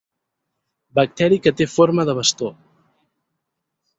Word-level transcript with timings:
Bacteri 0.99 1.37
que 1.47 1.53
té 1.59 1.67
forma 1.75 2.07
de 2.11 2.17
bastó. 2.21 2.51